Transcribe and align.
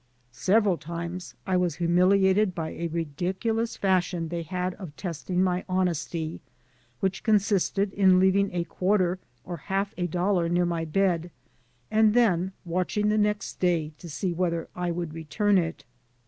Several 0.31 0.79
times 0.79 1.35
I 1.45 1.55
was 1.57 1.75
humiliated 1.75 2.55
by 2.55 2.71
a 2.71 2.87
ridiculous 2.87 3.77
fashion 3.77 4.29
they 4.29 4.41
had 4.41 4.73
of 4.79 4.95
testing 4.95 5.43
my 5.43 5.63
honesty, 5.69 6.41
which 7.01 7.21
consisted 7.21 7.93
in 7.93 8.19
leaving 8.19 8.51
a 8.51 8.63
quarter 8.63 9.19
or 9.43 9.57
half 9.57 9.93
a 9.97 10.07
dollar 10.07 10.49
near 10.49 10.65
my 10.65 10.85
bed, 10.85 11.29
and 11.91 12.15
then 12.15 12.51
watching 12.65 13.09
the 13.09 13.17
next 13.19 13.59
day 13.59 13.91
to 13.99 14.09
see 14.09 14.33
whether 14.33 14.67
I 14.75 14.89
would 14.89 15.13
return 15.13 15.59
it. 15.59 15.83